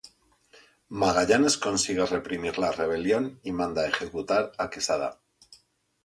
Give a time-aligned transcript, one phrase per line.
[1.01, 5.19] Magallanes consigue reprimir la rebelión y manda ejecutar a Quesada.